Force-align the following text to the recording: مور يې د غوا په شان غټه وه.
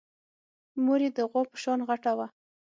مور 0.83 0.99
يې 1.05 1.09
د 1.17 1.19
غوا 1.29 1.41
په 1.51 1.57
شان 1.63 1.79
غټه 1.89 2.11
وه. 2.17 2.27